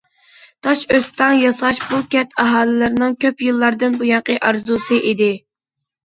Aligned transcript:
تاش 0.67 0.79
ئۆستەڭ 0.93 1.33
ياساش 1.41 1.79
بۇ 1.89 1.99
كەنت 2.15 2.33
ئاھالىلىرىنىڭ 2.43 3.13
كۆپ 3.25 3.43
يىللاردىن 3.47 3.99
بۇيانقى 3.99 4.39
ئارزۇسى 4.49 4.99
ئىدى. 5.11 5.29